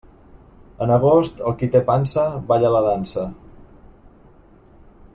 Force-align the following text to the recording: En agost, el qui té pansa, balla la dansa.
En 0.85 0.93
agost, 0.95 1.43
el 1.51 1.55
qui 1.59 1.69
té 1.75 1.83
pansa, 1.91 2.25
balla 2.53 2.73
la 2.77 2.83
dansa. 2.89 3.29